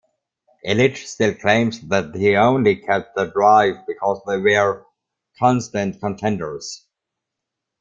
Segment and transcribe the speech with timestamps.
[0.65, 4.87] Ilitch still claims that he only kept the Drive because they were
[5.37, 6.87] constant contenders.